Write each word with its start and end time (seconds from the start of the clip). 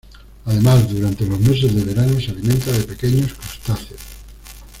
Además 0.45 0.89
durante 0.89 1.27
los 1.27 1.39
meses 1.39 1.75
de 1.75 1.83
verano 1.83 2.19
se 2.19 2.31
alimenta 2.31 2.71
de 2.71 2.85
pequeños 2.85 3.35
crustáceos. 3.35 4.01